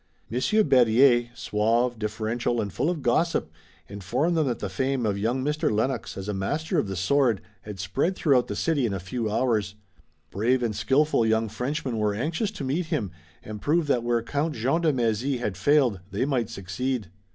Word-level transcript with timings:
Monsieur 0.31 0.63
Berryer, 0.63 1.29
suave, 1.35 1.99
deferential 1.99 2.59
and 2.59 2.73
full 2.73 2.89
of 2.89 3.03
gossip, 3.03 3.51
informed 3.87 4.35
them 4.35 4.47
that 4.47 4.57
the 4.57 4.67
fame 4.67 5.05
of 5.05 5.15
young 5.15 5.43
Mr. 5.43 5.69
Lennox 5.71 6.17
as 6.17 6.27
a 6.27 6.33
master 6.33 6.79
of 6.79 6.87
the 6.87 6.95
sword 6.95 7.39
had 7.61 7.79
spread 7.79 8.15
through 8.15 8.41
the 8.41 8.55
city 8.55 8.87
in 8.87 8.95
a 8.95 8.99
few 8.99 9.29
hours. 9.29 9.75
Brave 10.31 10.63
and 10.63 10.75
skillful 10.75 11.23
young 11.23 11.47
Frenchmen 11.49 11.99
were 11.99 12.15
anxious 12.15 12.49
to 12.49 12.63
meet 12.63 12.87
him 12.87 13.11
and 13.43 13.61
prove 13.61 13.85
that 13.85 14.01
where 14.01 14.23
Count 14.23 14.55
Jean 14.55 14.81
de 14.81 14.91
Mézy 14.91 15.37
had 15.37 15.55
failed 15.55 15.99
they 16.09 16.25
might 16.25 16.49
succeed. 16.49 17.11